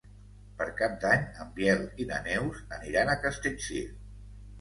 [0.59, 3.83] Per Cap d'Any en Biel i na Neus aniran a Castellcir.